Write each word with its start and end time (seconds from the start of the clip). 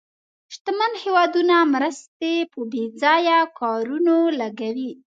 شتمن 0.53 0.91
هېوادونه 1.03 1.55
مرستې 1.73 2.33
په 2.51 2.59
بې 2.71 2.83
ځایه 3.01 3.39
کارونو 3.59 4.15
لګوي. 4.39 4.91